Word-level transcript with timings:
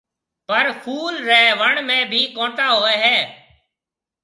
پر 0.47 0.65
ڦول 0.83 1.13
ري 1.27 1.43
وڻ 1.59 1.75
۾ 1.89 1.99
بي 2.11 2.21
ڪونٽا 2.35 2.67
هوئي 2.77 2.95
هيَ۔ 3.03 3.17